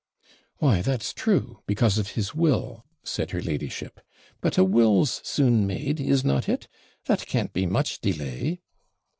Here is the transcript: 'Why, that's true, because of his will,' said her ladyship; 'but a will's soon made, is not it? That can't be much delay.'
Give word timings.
'Why, 0.57 0.81
that's 0.81 1.13
true, 1.13 1.59
because 1.67 1.99
of 1.99 2.07
his 2.13 2.33
will,' 2.33 2.83
said 3.03 3.29
her 3.29 3.39
ladyship; 3.39 3.99
'but 4.41 4.57
a 4.57 4.63
will's 4.63 5.21
soon 5.23 5.67
made, 5.67 5.99
is 5.99 6.25
not 6.25 6.49
it? 6.49 6.67
That 7.05 7.27
can't 7.27 7.53
be 7.53 7.67
much 7.67 7.99
delay.' 8.01 8.61